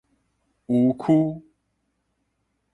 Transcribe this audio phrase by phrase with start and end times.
[0.67, 1.43] 迂拘